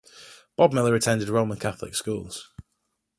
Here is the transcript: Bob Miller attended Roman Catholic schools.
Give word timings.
Bob 0.57 0.73
Miller 0.73 0.95
attended 0.95 1.29
Roman 1.29 1.59
Catholic 1.59 1.93
schools. 1.93 2.49